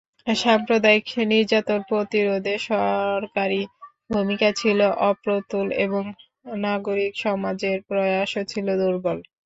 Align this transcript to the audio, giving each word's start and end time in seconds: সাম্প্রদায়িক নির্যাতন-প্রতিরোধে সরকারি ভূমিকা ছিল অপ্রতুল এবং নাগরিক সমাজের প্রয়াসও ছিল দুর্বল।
সাম্প্রদায়িক 0.37 1.03
নির্যাতন-প্রতিরোধে 1.31 2.55
সরকারি 2.69 3.61
ভূমিকা 4.09 4.49
ছিল 4.55 4.79
অপ্রতুল 5.05 5.67
এবং 5.85 6.03
নাগরিক 6.63 7.13
সমাজের 7.23 7.77
প্রয়াসও 7.87 8.43
ছিল 8.51 8.67
দুর্বল। 8.81 9.17